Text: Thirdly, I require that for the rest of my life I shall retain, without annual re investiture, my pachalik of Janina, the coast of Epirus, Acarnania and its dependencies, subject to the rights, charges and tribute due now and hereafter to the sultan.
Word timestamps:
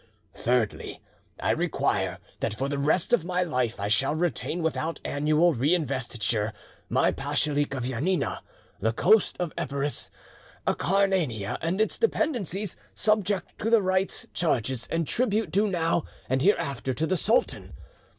Thirdly, 0.33 0.99
I 1.39 1.51
require 1.51 2.17
that 2.39 2.55
for 2.55 2.67
the 2.67 2.79
rest 2.79 3.13
of 3.13 3.23
my 3.23 3.43
life 3.43 3.79
I 3.79 3.87
shall 3.87 4.15
retain, 4.15 4.63
without 4.63 4.99
annual 5.05 5.53
re 5.53 5.75
investiture, 5.75 6.53
my 6.89 7.11
pachalik 7.11 7.75
of 7.75 7.83
Janina, 7.83 8.41
the 8.79 8.93
coast 8.93 9.35
of 9.39 9.53
Epirus, 9.59 10.09
Acarnania 10.65 11.59
and 11.61 11.79
its 11.79 11.99
dependencies, 11.99 12.77
subject 12.95 13.59
to 13.59 13.69
the 13.69 13.83
rights, 13.83 14.25
charges 14.33 14.87
and 14.87 15.05
tribute 15.07 15.51
due 15.51 15.67
now 15.67 16.05
and 16.27 16.41
hereafter 16.41 16.95
to 16.95 17.05
the 17.05 17.15
sultan. 17.15 17.73